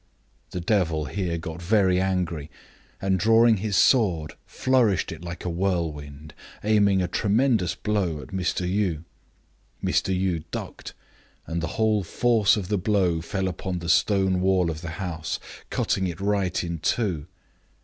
The 0.49 0.59
devil 0.59 1.05
here 1.05 1.37
got 1.37 1.61
very 1.61 2.01
angry, 2.01 2.49
and 2.99 3.19
drawing 3.19 3.57
his 3.57 3.77
sword 3.77 4.33
flourished 4.47 5.11
it 5.11 5.21
like 5.23 5.45
a 5.45 5.47
whirl 5.51 5.91
wind, 5.93 6.33
aiming 6.63 7.03
a 7.03 7.07
tremendous 7.07 7.75
blow 7.75 8.19
at 8.19 8.29
Mr. 8.29 8.65
Yii. 8.67 9.03
Mr. 9.85 10.11
Yii 10.19 10.43
ducked, 10.49 10.95
and 11.45 11.61
the 11.61 11.77
whole 11.77 12.03
force 12.03 12.57
of 12.57 12.67
the 12.67 12.79
blow 12.79 13.21
fell 13.21 13.47
upon 13.47 13.77
the 13.77 13.89
stone 13.89 14.41
wall 14.41 14.71
of 14.71 14.81
the 14.81 14.89
house, 14.97 15.39
cutting 15.69 16.07
it 16.07 16.19
right 16.19 16.63
in 16.63 16.79
two. 16.79 17.27